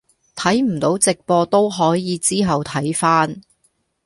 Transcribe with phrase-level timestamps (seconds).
[0.35, 3.39] 睇唔到直播都可以之後睇返。